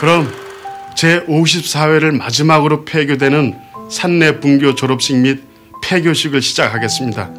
[0.00, 0.32] 그럼
[0.96, 3.54] 제54회를 마지막으로 폐교되는
[3.90, 5.42] 산내 분교 졸업식 및
[5.84, 7.30] 폐교식을 시작하겠습니다.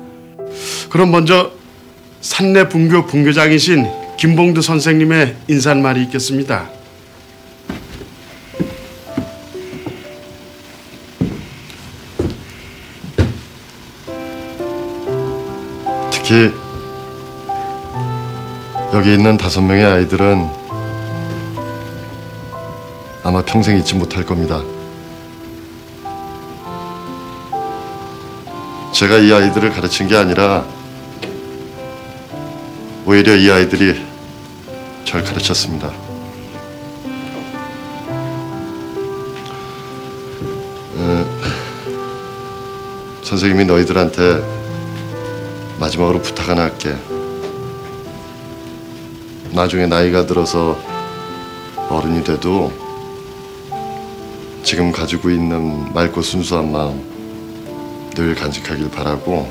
[0.91, 1.51] 그럼 먼저
[2.21, 6.69] 산내 분교 분교장이신 김봉두 선생님의 인사말이 있겠습니다.
[16.11, 16.51] 특히
[18.93, 20.60] 여기 있는 다섯 명의 아이들은
[23.23, 24.63] 아마 평생 잊지 못할 겁니다.
[28.93, 30.65] 제가 이 아이들을 가르친 게 아니라
[33.05, 34.03] 오히려 이 아이들이
[35.05, 35.91] 절 가르쳤습니다.
[40.95, 41.25] 어,
[43.23, 44.43] 선생님이 너희들한테
[45.79, 46.95] 마지막으로 부탁 하나 할게.
[49.51, 50.79] 나중에 나이가 들어서
[51.89, 52.80] 어른이 돼도
[54.71, 59.45] 지금 가지고 있는 맑고 순수한 마음 늘 간직하길 바라고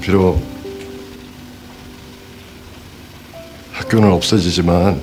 [0.00, 0.42] 비록
[3.72, 5.00] 학교는 없어지지만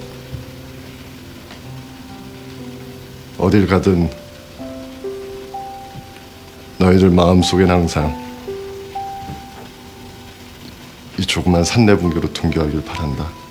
[3.38, 4.10] 어딜 가든
[6.80, 8.14] 너희들 마음속엔 항상
[11.18, 13.43] 이 조그만 산내 분교로 통교하길 바란다.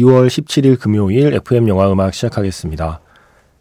[0.00, 3.00] (2월 17일) 금요일 FM 영화 음악 시작하겠습니다.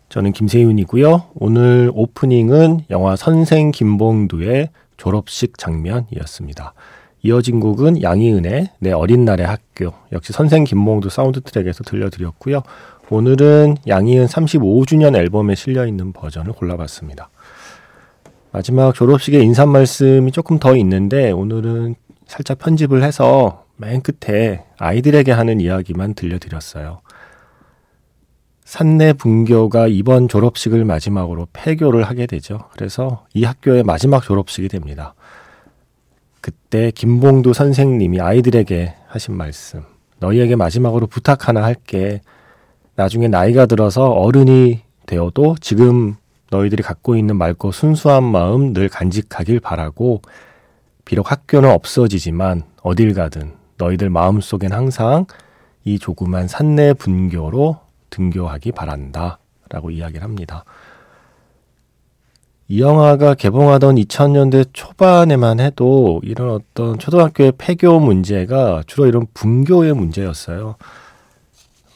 [0.08, 1.32] 저는 김세윤이고요.
[1.36, 6.74] 오늘 오프닝은 영화 선생 김봉두의 졸업식 장면이었습니다.
[7.24, 12.62] 이어진 곡은 양희은의 내 어린 날의 학교 역시 선생 김봉두 사운드 트랙에서 들려드렸고요.
[13.10, 17.30] 오늘은 양희은 35주년 앨범에 실려 있는 버전을 골라봤습니다.
[18.52, 21.96] 마지막 졸업식에 인사 말씀이 조금 더 있는데 오늘은
[22.28, 27.00] 살짝 편집을 해서 맨 끝에 아이들에게 하는 이야기만 들려드렸어요.
[28.66, 32.60] 산내 분교가 이번 졸업식을 마지막으로 폐교를 하게 되죠.
[32.74, 35.16] 그래서 이 학교의 마지막 졸업식이 됩니다.
[36.42, 39.84] 그때 김봉두 선생님이 아이들에게 하신 말씀.
[40.20, 42.22] 너희에게 마지막으로 부탁 하나 할게.
[42.96, 46.16] 나중에 나이가 들어서 어른이 되어도 지금
[46.52, 50.22] 너희들이 갖고 있는 맑고 순수한 마음 늘 간직하길 바라고
[51.06, 55.26] 비록 학교는 없어지지만 어딜 가든 너희들 마음속엔 항상
[55.84, 57.80] 이 조그만 산내 분교로
[58.12, 59.40] 등교하기 바란다.
[59.70, 60.66] 라고 이야기를 합니다.
[62.68, 70.76] 이 영화가 개봉하던 2000년대 초반에만 해도 이런 어떤 초등학교의 폐교 문제가 주로 이런 분교의 문제였어요.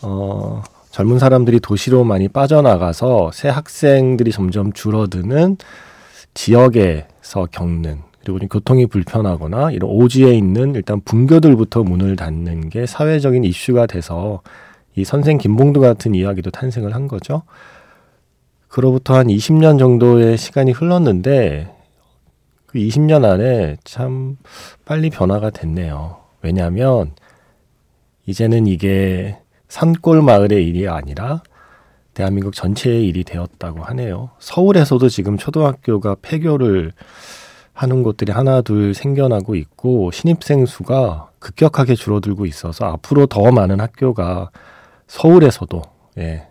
[0.02, 5.58] 어, 젊은 사람들이 도시로 많이 빠져나가서 새 학생들이 점점 줄어드는
[6.34, 13.86] 지역에서 겪는 그리고 교통이 불편하거나 이런 오지에 있는 일단 분교들부터 문을 닫는 게 사회적인 이슈가
[13.86, 14.42] 돼서
[14.96, 17.44] 이 선생 김봉두 같은 이야기도 탄생을 한 거죠.
[18.68, 21.74] 그로부터 한 20년 정도의 시간이 흘렀는데
[22.66, 24.38] 그 20년 안에 참
[24.86, 26.18] 빨리 변화가 됐네요.
[26.42, 27.12] 왜냐하면
[28.26, 31.44] 이제는 이게 산골 마을의 일이 아니라
[32.14, 34.32] 대한민국 전체의 일이 되었다고 하네요.
[34.40, 36.94] 서울에서도 지금 초등학교가 폐교를
[37.74, 44.52] 하는 곳들이 하나 둘 생겨나고 있고 신입생 수가 급격하게 줄어들고 있어서 앞으로 더 많은 학교가
[45.08, 45.82] 서울에서도
[46.20, 46.48] 예,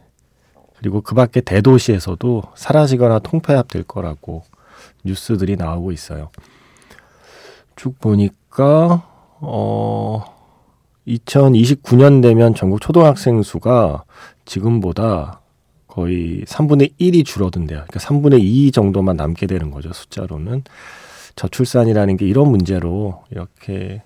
[0.79, 4.43] 그리고 그 밖에 대도시에서도 사라지거나 통폐합될 거라고
[5.05, 6.31] 뉴스들이 나오고 있어요.
[7.77, 9.07] 쭉 보니까
[9.41, 10.25] 어
[11.07, 14.05] 2029년 되면 전국 초등학생 수가
[14.45, 15.41] 지금보다
[15.87, 17.85] 거의 3분의 1이 줄어든대요.
[17.87, 20.65] 그러니까 3분의 2 정도만 남게 되는 거죠, 숫자로는.
[21.37, 24.03] 저출산이라는 게 이런 문제로 이렇게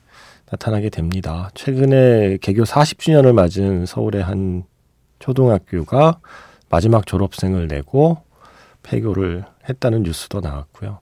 [0.50, 1.50] 나타나게 됩니다.
[1.54, 4.64] 최근에 개교 40주년을 맞은 서울의 한
[5.18, 6.20] 초등학교가
[6.68, 8.18] 마지막 졸업생을 내고
[8.82, 11.00] 폐교를 했다는 뉴스도 나왔고요.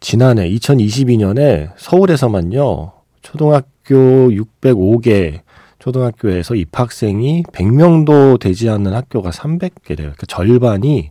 [0.00, 2.92] 지난해 2022년에 서울에서만요.
[3.22, 5.40] 초등학교 605개
[5.78, 10.12] 초등학교에서 입학생이 100명도 되지 않는 학교가 300개 돼요.
[10.14, 11.10] 그러니까 절반이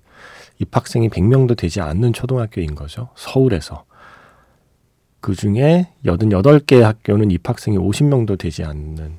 [0.59, 3.09] 입학생이 100명도 되지 않는 초등학교인 거죠.
[3.15, 3.85] 서울에서.
[5.19, 9.17] 그 중에 88개 학교는 입학생이 50명도 되지 않는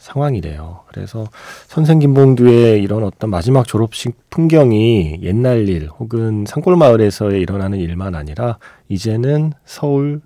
[0.00, 0.84] 상황이래요.
[0.88, 1.26] 그래서
[1.66, 8.58] 선생 김봉두의 이런 어떤 마지막 졸업식 풍경이 옛날 일 혹은 산골 마을에서 일어나는 일만 아니라
[8.88, 10.22] 이제는 서울,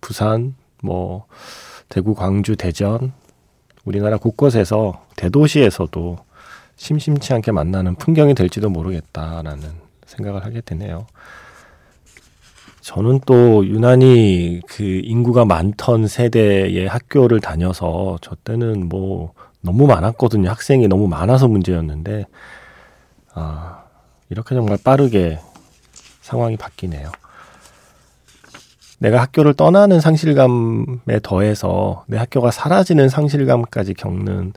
[0.00, 1.26] 부산, 뭐
[1.88, 3.12] 대구, 광주, 대전
[3.84, 6.18] 우리나라 곳곳에서 대도시에서도
[6.80, 9.68] 심심치 않게 만나는 풍경이 될지도 모르겠다라는
[10.06, 11.06] 생각을 하게 되네요.
[12.80, 20.48] 저는 또 유난히 그 인구가 많던 세대의 학교를 다녀서 저 때는 뭐 너무 많았거든요.
[20.48, 22.24] 학생이 너무 많아서 문제였는데,
[23.34, 23.84] 아,
[24.30, 25.38] 이렇게 정말 빠르게
[26.22, 27.12] 상황이 바뀌네요.
[29.00, 34.54] 내가 학교를 떠나는 상실감에 더해서 내 학교가 사라지는 상실감까지 겪는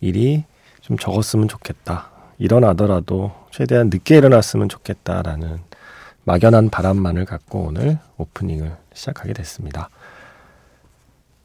[0.00, 0.44] 일이
[0.88, 2.08] 좀 적었으면 좋겠다.
[2.38, 5.58] 일어나더라도 최대한 늦게 일어났으면 좋겠다라는
[6.24, 9.90] 막연한 바람만을 갖고 오늘 오프닝을 시작하게 됐습니다.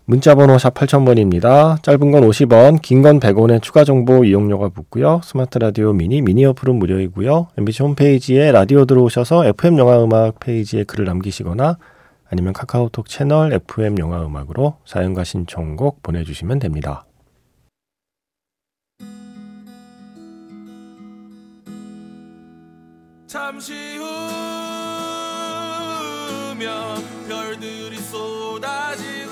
[0.06, 1.81] 문자번호 샵 8000번입니다.
[1.84, 5.19] 짧은 건 50원, 긴 건 100원의 추가 정보 이용료가 붙고요.
[5.24, 7.48] 스마트 라디오 미니, 미니 어플은 무료이고요.
[7.57, 11.78] MBC 홈페이지에 라디오 들어오셔서 FM 영화 음악 페이지에 글을 남기시거나
[12.30, 17.06] 아니면 카카오톡 채널 FM 영화 음악으로 사연과 신청곡 보내주시면 됩니다.
[23.53, 24.00] 잠시
[26.50, 29.23] 후면 별들이 쏟아지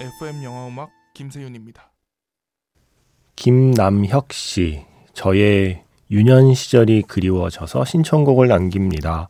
[0.00, 1.90] FM 영화음악 김세윤입니다.
[3.36, 9.28] 김남혁 씨, 저의 유년 시절이 그리워져서 신청곡을 남깁니다.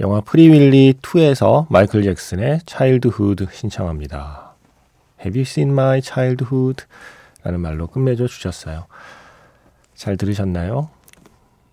[0.00, 4.54] 영화 프리윌리 2에서 마이클 잭슨의 차일드후드 신청합니다.
[5.20, 6.84] Have you seen my childhood?
[7.44, 8.86] 라는 말로 끝맺어 주셨어요.
[9.98, 10.88] 잘 들으셨나요?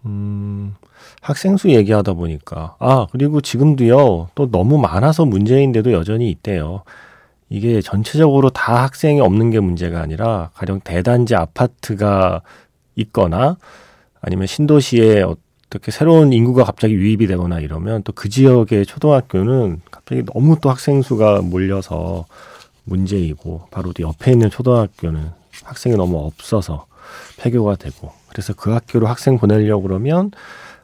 [0.05, 0.75] 음,
[1.21, 2.75] 학생 수 얘기하다 보니까.
[2.79, 6.83] 아, 그리고 지금도요, 또 너무 많아서 문제인데도 여전히 있대요.
[7.49, 12.41] 이게 전체적으로 다 학생이 없는 게 문제가 아니라, 가령 대단지 아파트가
[12.95, 13.57] 있거나,
[14.21, 20.57] 아니면 신도시에 어떻게 새로운 인구가 갑자기 유입이 되거나 이러면 또 그 지역의 초등학교는 갑자기 너무
[20.61, 22.25] 또 학생 수가 몰려서
[22.85, 25.29] 문제이고, 바로 또 옆에 있는 초등학교는
[25.63, 26.87] 학생이 너무 없어서
[27.37, 30.31] 폐교가 되고, 그래서 그 학교로 학생 보내려고 그러면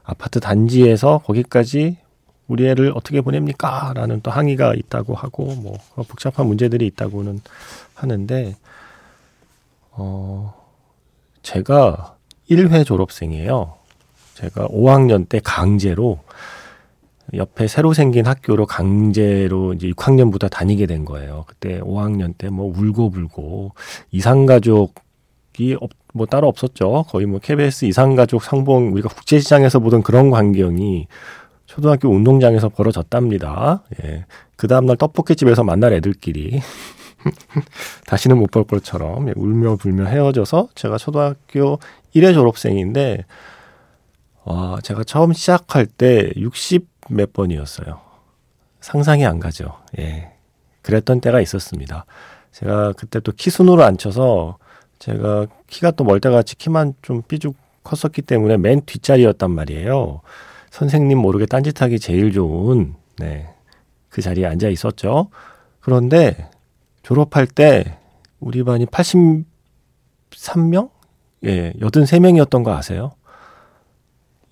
[0.04, 1.98] 아파트 단지에서 거기까지
[2.48, 3.94] 우리 애를 어떻게 보냅니까?
[3.96, 7.40] 라는 또 항의가 있다고 하고, 뭐, 복잡한 문제들이 있다고는
[7.96, 8.56] 하는데,
[9.92, 10.54] 어,
[11.44, 12.18] 제가
[12.50, 13.76] 1회 졸업생이에요.
[14.36, 16.20] 제가 5학년 때 강제로
[17.34, 21.46] 옆에 새로 생긴 학교로 강제로 이제 6학년부터 다니게 된 거예요.
[21.48, 23.72] 그때 5학년 때 뭐 울고 불고
[24.12, 24.96] 이상가족
[25.60, 27.06] 이 없, 뭐 따로 없었죠.
[27.10, 31.08] 거의 뭐 KBS 이상가족 상봉 우리가 국제시장에서 보던 그런 광경이
[31.66, 33.84] 초등학교 운동장에서 벌어졌답니다.
[34.04, 34.26] 예.
[34.56, 36.62] 그 다음날 떡볶이집에서 만날 애들끼리
[38.08, 41.80] 다시는 못 볼 것처럼 예, 울며 불며 헤어져서 제가 초등학교
[42.16, 43.26] 1회 졸업생인데
[44.44, 48.00] 와, 제가 처음 시작할 때 60 몇 번이었어요.
[48.80, 49.78] 상상이 안 가죠.
[50.00, 50.32] 예.
[50.82, 52.06] 그랬던 때가 있었습니다.
[52.52, 54.58] 제가 그때 또 키순으로 앉혀서
[55.02, 60.22] 제가 키가 또 멀때같이 키만 좀 삐죽 컸었기 때문에 맨 뒷자리였단 말이에요.
[60.70, 63.50] 선생님 모르게 딴짓하기 제일 좋은, 네.
[64.10, 65.30] 그 자리에 앉아 있었죠.
[65.80, 66.48] 그런데
[67.02, 67.98] 졸업할 때
[68.40, 70.92] 우리 반이 83명?
[71.46, 73.14] 예, 83명이었던 거 아세요?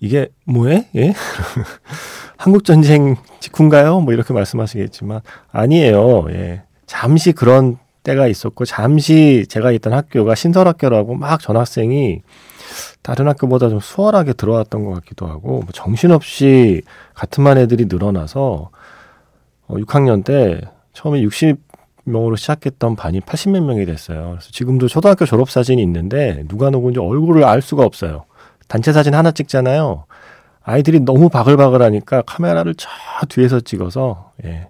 [0.00, 0.88] 이게 뭐해?
[0.96, 1.14] 예?
[2.36, 4.00] 한국 전쟁 직후인가요?
[4.00, 5.20] 뭐 이렇게 말씀하시겠지만
[5.52, 6.26] 아니에요.
[6.30, 6.64] 예.
[6.86, 12.22] 잠시 그런 때가 있었고 잠시 제가 있던 학교가 신설학교라고 막 전학생이
[13.02, 16.82] 다른 학교보다 좀 수월하게 들어왔던 것 같기도 하고 뭐 정신없이
[17.14, 18.70] 같은 반 애들이 늘어나서
[19.66, 20.60] 어, 6학년 때
[20.92, 24.30] 처음에 60명으로 시작했던 반이 80몇 명이 됐어요.
[24.30, 28.24] 그래서 지금도 초등학교 졸업 사진이 있는데 누가 누군지 얼굴을 알 수가 없어요.
[28.68, 30.04] 단체 사진 하나 찍잖아요.
[30.62, 32.88] 아이들이 너무 바글바글하니까 카메라를 저
[33.28, 34.68] 뒤에서 찍어서 예,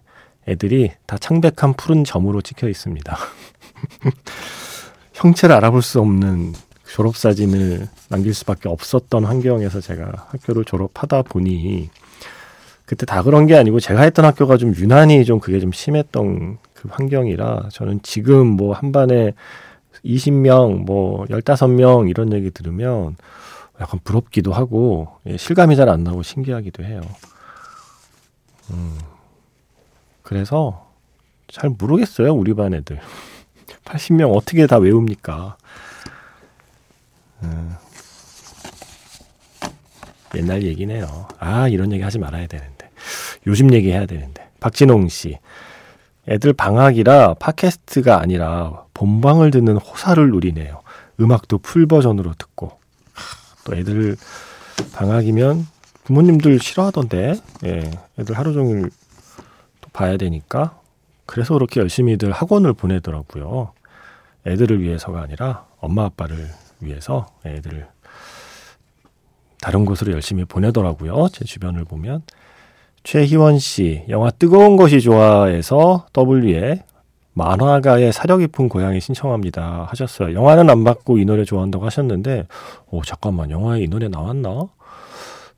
[0.51, 3.17] 애들이 다 창백한 푸른 점으로 찍혀 있습니다.
[5.15, 6.55] 형체를 알아볼 수 없는
[6.93, 11.89] 졸업 사진을 남길 수밖에 없었던 환경에서 제가 학교를 졸업하다 보니
[12.85, 16.89] 그때 다 그런 게 아니고 제가 했던 학교가 좀 유난히 좀 그게 좀 심했던 그
[16.91, 19.35] 환경이라 저는 지금 뭐 한 반에
[20.05, 23.17] 20명, 뭐 15명 이런 얘기 들으면
[23.81, 27.03] 약간 부럽기도 하고 예, 실감이 잘 안 나고 신기하기도 해요.
[30.31, 30.89] 음, 그래서
[31.49, 33.01] 잘 모르겠어요 우리 반 애들.
[33.85, 35.57] 80명 어떻게 다 외웁니까?
[37.43, 37.75] 음,
[40.37, 41.27] 옛날 얘기네요.
[41.39, 42.89] 아 이런 얘기 하지 말아야 되는데.
[43.47, 44.49] 요즘 얘기 해야 되는데.
[44.61, 45.39] 박진홍 씨.
[46.29, 50.83] 애들 방학이라 팟캐스트가 아니라 본방을 듣는 호사를 누리네요.
[51.19, 52.79] 음악도 풀 버전으로 듣고.
[53.65, 54.17] 또 애들
[54.93, 55.67] 방학이면
[56.05, 57.35] 부모님들 싫어하던데.
[57.65, 59.00] 예, 애들 하루 종일 또
[59.93, 60.79] 봐야 되니까
[61.27, 63.73] 그래서 그렇게 열심히들 학원을 보내더라고요.
[64.47, 66.49] 애들을 위해서가 아니라 엄마 아빠를
[66.81, 67.87] 위해서 애들을
[69.61, 71.29] 다른 곳으로 열심히 보내더라고요.
[71.33, 72.23] 제 주변을 보면
[73.03, 76.83] 최희원 씨 영화 뜨거운 것이 좋아에서 W에
[77.33, 80.35] 만화가의 사려 깊은 고양이 신청합니다 하셨어요.
[80.35, 82.47] 영화는 안 봤고 이 노래 좋아한다고 하셨는데,
[82.91, 84.67] 오 잠깐만 영화에 이 노래 나왔나?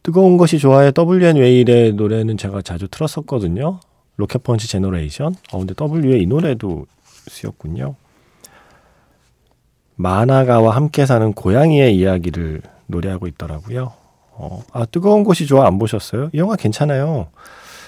[0.02, 3.80] 뜨거운 것이 좋아에 W&Whale의 노래는 제가 자주 틀었었거든요.
[4.16, 5.34] Rocket Punch Generation.
[5.52, 6.86] 어 근데 W에 이 노래도
[7.28, 7.94] 쓰였군요.
[9.96, 13.92] 만화가와 함께 사는 고양이의 이야기를 노래하고 있더라고요.
[14.32, 16.30] 어, 아 뜨거운 것이 좋아 안 보셨어요?
[16.32, 17.28] 이 영화 괜찮아요.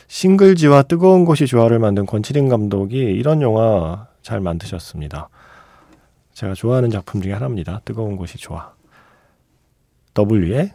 [0.08, 5.28] 싱글즈와 뜨거운 것이 좋아를 만든 권칠인 감독이 이런 영화 잘 만드셨습니다.
[6.34, 7.80] 제가 좋아하는 작품 중에 하나입니다.
[7.84, 8.74] 뜨거운 것이 좋아.
[10.16, 10.72] W의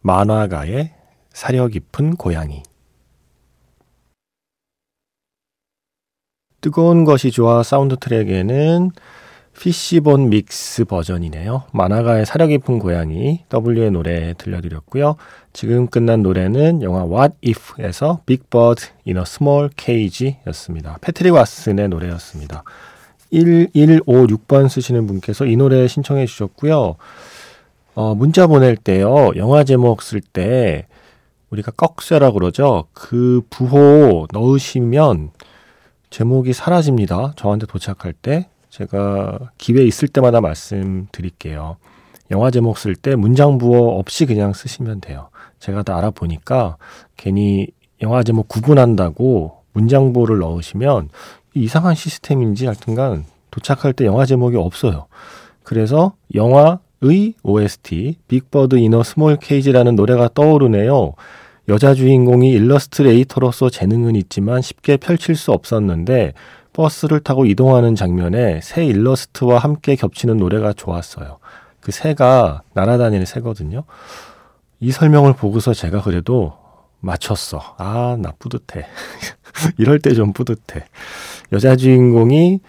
[0.00, 0.94] 만화가의
[1.32, 2.62] 사려 깊은 고양이.
[6.62, 8.92] 뜨거운 것이 좋아 사운드 트랙에는
[9.58, 11.64] Fishbone mix 버전이네요.
[11.72, 15.16] 만화가의 사려 깊은 고양이 W의 노래 들려드렸고요.
[15.52, 20.98] 지금 끝난 노래는 영화 What If에서 Big Bird in a Small Cage 였습니다.
[21.00, 22.62] 패트릭 왓슨의 노래였습니다.
[23.32, 26.94] 1156번 쓰시는 분께서 이 노래 신청해 주셨고요.
[27.94, 29.32] 어, 문자 보낼 때요.
[29.34, 30.86] 영화 제목 쓸 때
[31.50, 32.84] 우리가 꺽쇠라 그러죠.
[32.92, 35.32] 그 부호 넣으시면
[36.12, 37.32] 제목이 사라집니다.
[37.36, 41.78] 저한테 도착할 때 제가 기회 있을 때마다 말씀드릴게요.
[42.30, 45.30] 영화 제목 쓸 때 문장 부호 없이 그냥 쓰시면 돼요.
[45.58, 46.76] 제가 다 알아보니까
[47.16, 47.68] 괜히
[48.02, 51.08] 영화 제목 구분한다고 문장 부호를 넣으시면
[51.54, 55.06] 이상한 시스템인지 하여튼간 도착할 때 영화 제목이 없어요.
[55.62, 61.14] 그래서 영화의 OST Big Bird in a Small Cage라는 노래가 떠오르네요.
[61.68, 66.32] 여자 주인공이 일러스트레이터로서 재능은 있지만 쉽게 펼칠 수 없었는데
[66.72, 71.38] 버스를 타고 이동하는 장면에 새 일러스트와 함께 겹치는 노래가 좋았어요.
[71.80, 73.84] 그 새가 날아다니는 새거든요.
[74.80, 76.54] 이 설명을 보고서 제가 그래도
[77.00, 77.74] 맞췄어.
[77.78, 78.86] 아, 나 뿌듯해.
[79.78, 80.84] 이럴 때 좀 뿌듯해.
[81.52, 82.60] 여자 주인공이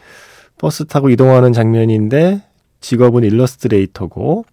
[0.59, 2.43] 버스 타고 이동하는 장면인데
[2.81, 4.45] 직업은 일러스트레이터고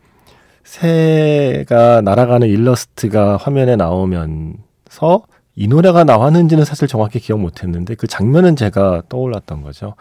[0.70, 5.24] 새가 날아가는 일러스트가 화면에 나오면서
[5.56, 9.96] 이 노래가 나왔는지는 사실 정확히 기억 못했는데 그 장면은 제가 떠올랐던 거죠.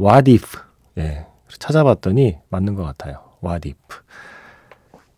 [0.00, 0.56] What if?
[0.96, 1.26] 예,
[1.58, 3.18] 찾아봤더니 맞는 것 같아요.
[3.44, 3.76] What if?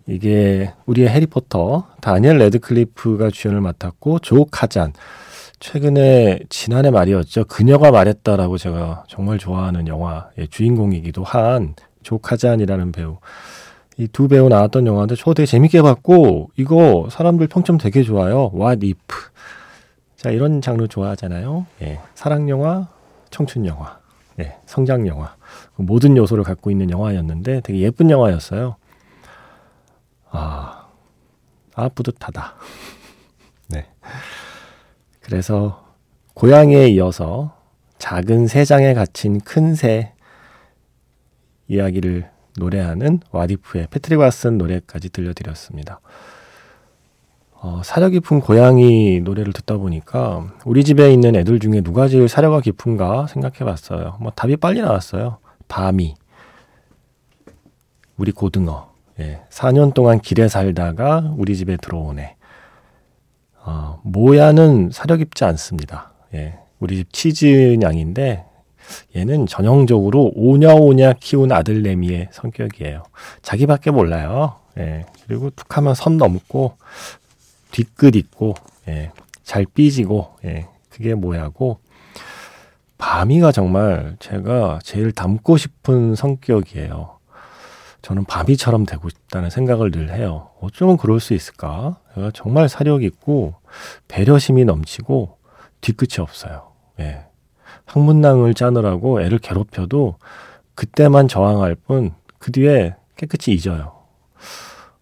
[0.09, 4.93] 이게 우리의 해리포터 다니엘 레드클리프가 주연을 맡았고 조 카잔
[5.61, 7.45] 최근에 지난해 말이었죠.
[7.45, 13.19] 그녀가 말했다라고 제가 정말 좋아하는 영화의 주인공이기도 한 조 카잔이라는 배우.
[13.99, 18.51] 이 두 배우 나왔던 영화인데 저 되게 재밌게 봤고 이거 사람들 평점 되게 좋아요.
[18.55, 18.99] What if?
[20.17, 21.67] 자, 이런 장르 좋아하잖아요.
[21.83, 22.01] 예.
[22.15, 22.89] 사랑 영화,
[23.31, 23.99] 청춘 영화,
[24.41, 24.57] 예.
[24.67, 25.35] 성장 영화.
[25.77, 28.77] 모든 요소를 갖고 있는 영화였는데 되게 예쁜 영화였어요.
[30.31, 30.89] 아,
[31.75, 32.55] 아, 뿌듯하다.
[33.69, 33.87] 네.
[35.21, 35.85] 그래서
[36.35, 37.57] 고양이에 이어서
[37.99, 40.13] 작은 새 장에 갇힌 큰 새
[41.69, 46.01] 이야기를 노래하는 와디프의 패트릭 왓슨 노래까지 들려드렸습니다.
[47.53, 52.61] 어, 사려 깊은 고양이 노래를 듣다 보니까 우리 집에 있는 애들 중에 누가 제일 사려가
[52.61, 54.17] 깊은가 생각해 봤어요.
[54.21, 55.39] 뭐 답이 빨리 나왔어요.
[55.69, 56.15] 밤이.
[58.17, 58.95] 우리 고등어.
[59.19, 62.37] 예, 4년 동안 길에 살다가 우리 집에 들어오네.
[63.65, 66.13] 어, 모야는 사려 깊지 않습니다.
[66.35, 68.45] 예, 우리 집 치즈냥인데
[69.15, 73.03] 얘는 전형적으로 오냐오냐 키운 아들내미의 성격이에요.
[73.43, 74.57] 자기밖에 몰라요.
[74.79, 76.77] 예, 그리고 툭 하면 선 넘고
[77.71, 78.55] 뒤끝 있고
[78.89, 79.11] 예,
[79.43, 81.79] 잘 삐지고 예, 그게 뭐야고
[82.99, 87.17] 밤이가 정말 제가 제일 닮고 싶은 성격이에요.
[88.03, 90.51] 저는 밤이처럼 되고 싶다는 생각을 늘 해요.
[90.61, 91.99] 어쩌면 그럴 수 있을까?
[92.15, 93.55] 제가 정말 사력 있고
[94.07, 95.39] 배려심이 넘치고
[95.81, 96.73] 뒤끝이 없어요.
[97.01, 97.27] 예.
[97.85, 100.17] 학문낭을 짜느라고 애를 괴롭혀도
[100.75, 102.15] 그때만 저항할 뿐
[102.47, 103.93] 그 뒤에 깨끗이 잊어요.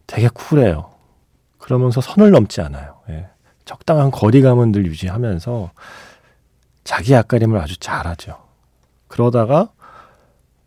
[0.06, 0.90] 되게 쿨해요.
[1.58, 3.00] 그러면서 선을 넘지 않아요.
[3.10, 3.28] 예.
[3.66, 5.70] 적당한 거리감은 늘 유지하면서
[6.84, 8.38] 자기 앞가림을 아주 잘하죠.
[9.08, 9.68] 그러다가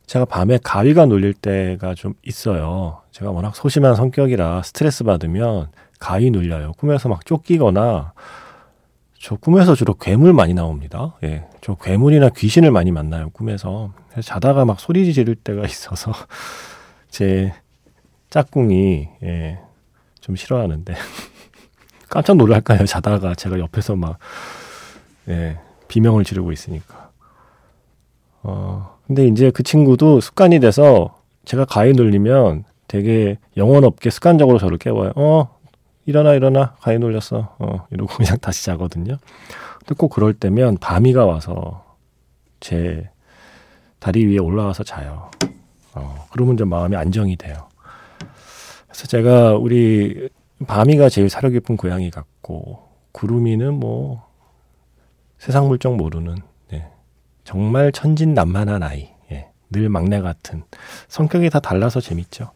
[0.05, 3.01] 제가 밤에 가위가 눌릴 때가 좀 있어요.
[3.09, 6.73] 제가 워낙 소심한 성격이라 스트레스 받으면 가위 눌려요.
[6.73, 8.13] 꿈에서 막 쫓기거나
[9.27, 11.17] 저 꿈에서 주로 괴물 많이 나옵니다.
[11.21, 11.43] 예.
[11.59, 13.91] 저 괴물이나 귀신을 많이 만나요, 꿈에서.
[14.23, 16.13] 자다가 막 소리 지를 때가 있어서
[17.09, 17.51] 제
[18.29, 19.59] 짝꿍이 예.
[20.21, 20.95] 좀 싫어하는데
[22.07, 22.85] 깜짝 놀랄까요?
[22.85, 24.17] 자다가 제가 옆에서 막
[25.27, 25.59] 예.
[25.89, 27.11] 비명을 지르고 있으니까.
[28.43, 34.77] 어, 근데 이제 그 친구도 습관이 돼서 제가 가위 눌리면 되게 영혼 없게 습관적으로 저를
[34.77, 35.11] 깨워요.
[35.17, 35.56] 어,
[36.07, 36.73] 일어나, 일어나.
[36.79, 37.55] 가위 눌렸어.
[37.59, 39.17] 어, 이러고 그냥 다시 자거든요.
[39.79, 41.97] 근데 꼭 그럴 때면 밤이가 와서
[42.61, 43.09] 제
[43.99, 45.29] 다리 위에 올라와서 자요.
[45.93, 47.67] 어, 그러면 좀 마음이 안정이 돼요.
[48.87, 50.29] 그래서 제가 우리
[50.65, 54.25] 밤이가 제일 사려 깊은 고양이 같고, 구름이는 뭐
[55.37, 56.37] 세상 물정 모르는
[56.71, 56.89] 네.
[57.43, 59.09] 정말 천진난만한 아이.
[59.31, 59.49] 예.
[59.69, 60.63] 늘 막내 같은
[61.09, 62.51] 성격이 다 달라서 재밌죠.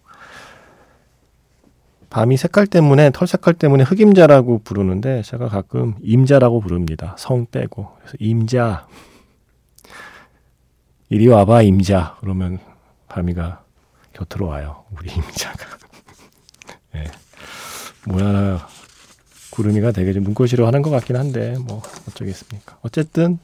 [2.12, 7.16] 밤이 색깔 때문에 털 색깔 때문에 흑임자라고 부르는데 제가 가끔 임자라고 부릅니다.
[7.18, 8.86] 성 빼고 그래서 임자
[11.08, 12.60] 이리 와봐 임자 그러면
[13.08, 13.64] 밤이가
[14.12, 14.84] 곁으로 와요.
[14.92, 15.66] 우리 임자가
[16.96, 17.06] 예.
[18.08, 18.68] 뭐야
[19.52, 22.78] 구름이가 되게 좀 눈꼴시려 하는 것 같긴 한데 뭐 어쩌겠습니까.
[22.82, 23.40] 어쨌든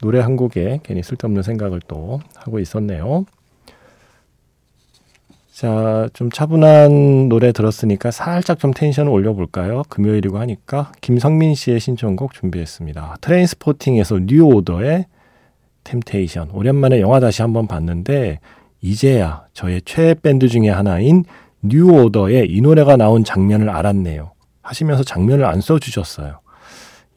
[0.00, 3.24] 노래 한 곡에 괜히 쓸데없는 생각을 또 하고 있었네요.
[5.52, 9.82] 자, 좀 차분한 노래 들었으니까 살짝 좀 텐션을 올려볼까요?
[9.90, 13.18] 금요일이고 하니까 김성민 씨의 신청곡 준비했습니다.
[13.20, 15.04] Trainspotting에서 New Order의
[15.84, 16.52] Temptation.
[16.52, 18.40] 오랜만에 영화 다시 한번 봤는데
[18.80, 21.24] 이제야 저의 최애 밴드 중의 하나인
[21.60, 24.32] 뉴 오더의 이 노래가 나온 장면을 알았네요.
[24.62, 26.40] 하시면서 장면을 안 써주셨어요.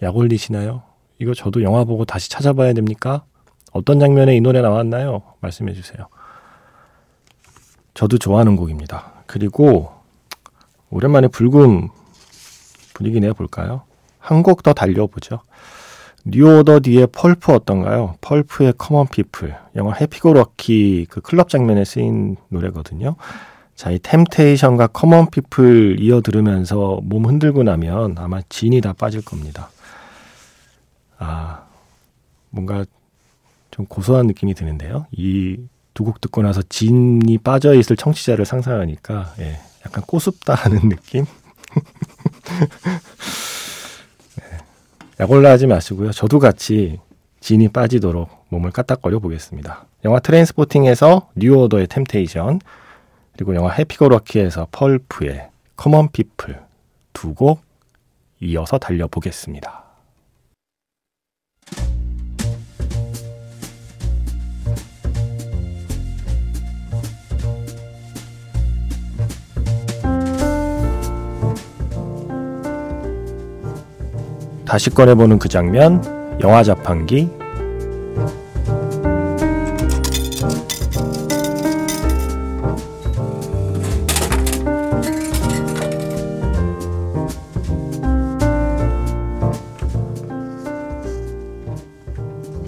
[0.02, 0.84] 약 올리시나요?
[1.20, 3.24] 이거 저도 영화 보고 다시 찾아봐야 됩니까?
[3.72, 5.22] 어떤 장면에 이 노래 나왔나요?
[5.40, 6.08] 말씀해 주세요.
[7.96, 9.24] 저도 좋아하는 곡입니다.
[9.26, 9.92] 그리고
[10.92, 11.88] 오랜만에 불금
[12.94, 13.82] 분위기 내볼까요?
[14.20, 15.40] 한 곡 더 달려보죠.
[16.26, 18.16] New Order 뒤에 펄프 어떤가요?
[18.22, 19.56] Pulp의 Common People.
[19.76, 23.16] 영화 Happy-Go-Lucky 그 클럽 장면에 쓰인 노래거든요.
[23.76, 29.70] 자, 이 Temptation과 Common People 이어 들으면서 몸 흔들고 나면 아마 진이 다 빠질 겁니다.
[31.20, 31.64] 아,
[32.50, 32.86] 뭔가
[33.70, 35.06] 좀 고소한 느낌이 드는데요.
[35.12, 35.58] 이
[35.96, 41.26] 두 곡 듣고 나서 진이 빠져 있을 청취자를 상상하니까 예, 약간 꼬숩다 하는 느낌.
[44.38, 44.44] 네,
[45.20, 46.12] 약올라 하지 마시고요.
[46.12, 47.00] 저도 같이
[47.40, 49.86] 진이 빠지도록 몸을 까딱거려 보겠습니다.
[50.04, 52.60] 영화 Trainspotting에서 New Order의 Temptation
[53.34, 56.60] 그리고 영화 Happy-Go-Lucky에서 Pulp의 Common People
[57.14, 57.62] 두 곡
[58.42, 59.85] 이어서 달려보겠습니다.
[74.76, 76.04] 다시 꺼내보는 그 장면,
[76.42, 77.30] 영화 자판기.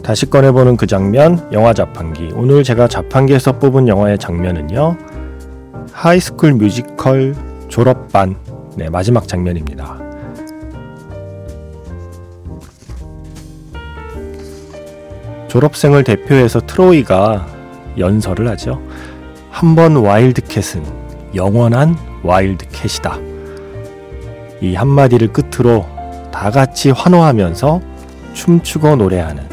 [0.01, 2.31] 다시 꺼내보는 그 장면, 영화 자판기.
[2.35, 4.95] 오늘 제가 자판기에서 뽑은 영화의 장면은요,
[5.91, 7.35] High School Musical
[7.67, 8.37] 졸업반,
[8.77, 10.06] 네, 마지막 장면입니다.
[15.57, 17.47] 졸업생을 대표해서 트로이가
[17.97, 18.79] 연설을 하죠.
[19.49, 20.83] 한 번 와일드캣은
[21.33, 23.17] 영원한 와일드캣이다.
[24.61, 25.87] 이 한마디를 끝으로
[26.31, 27.81] 다 같이 환호하면서
[28.33, 29.43] 춤추고 노래하는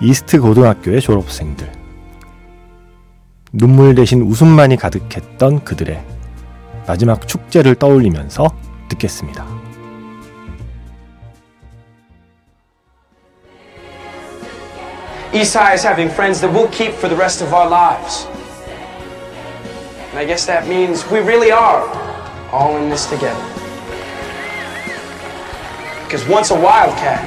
[0.00, 1.70] 이스트 고등학교의 졸업생들.
[3.52, 6.02] 눈물 대신 웃음만이 가득했던 그들의
[6.88, 8.48] 마지막 축제를 떠올리면서
[8.88, 9.55] 듣겠습니다.
[15.36, 18.24] Eastside is having friends that we'll keep for the rest of our lives.
[20.08, 21.86] And I guess that means we really are
[22.50, 23.44] all in this together.
[26.04, 27.20] Because once a wildcat,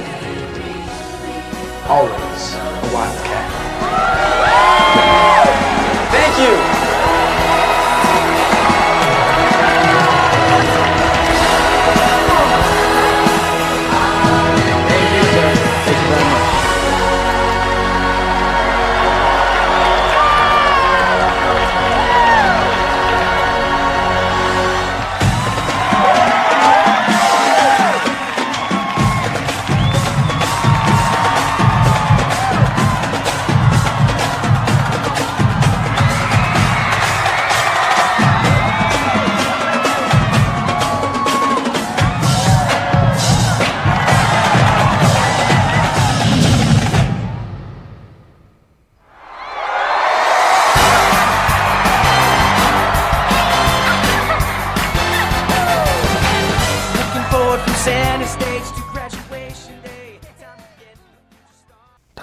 [1.88, 3.46] always a wildcat.
[6.10, 6.79] Thank you.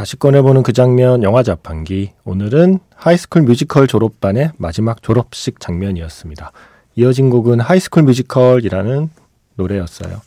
[0.08, 6.54] 다시 꺼내보는 그 장면 영화 자판기 오늘은 High School Musical 졸업반의 마지막 졸업식 장면이었습니다.
[6.96, 9.10] 이어진 곡은 High School Musical이라는
[9.56, 10.22] 노래였어요.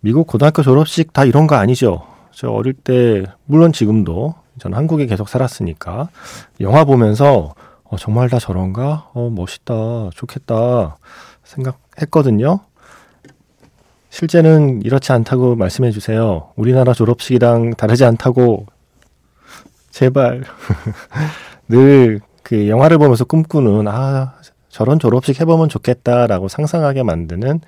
[0.00, 2.06] 미국 고등학교 졸업식 다 이런 거 아니죠?
[2.30, 6.10] 저 어릴 때 물론 지금도 저는 한국에 계속 살았으니까
[6.60, 9.08] 영화 보면서 어, 정말 다 저런가?
[9.14, 10.10] 어, 멋있다.
[10.14, 10.98] 좋겠다.
[11.44, 12.60] 생각했거든요.
[14.10, 16.50] 실제는 이렇지 않다고 말씀해 주세요.
[16.56, 18.66] 우리나라 졸업식이랑 다르지 않다고
[19.90, 20.44] 제발
[21.68, 24.34] 늘 그 영화를 보면서 꿈꾸는 아
[24.68, 27.60] 저런 졸업식 해보면 좋겠다라고 상상하게 만드는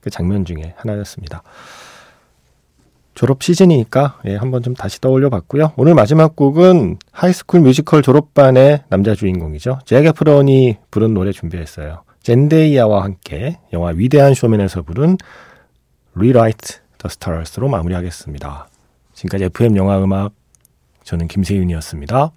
[0.00, 1.42] 그 장면 중에 하나였습니다.
[3.14, 5.72] 졸업 시즌이니까 예, 한번 좀 다시 떠올려 봤고요.
[5.76, 9.80] 오늘 마지막 곡은 High School Musical 졸업반의 남자 주인공이죠.
[9.84, 12.02] 잭 에프론이 부른 노래 준비했어요.
[12.22, 15.18] 젠데이아와 함께 영화 위대한 쇼맨에서 부른
[16.16, 18.66] Rewrite the Stars로 마무리하겠습니다.
[19.12, 20.32] 지금까지 FM 영화 음악
[21.04, 22.32] 저는 김세윤이었습니다.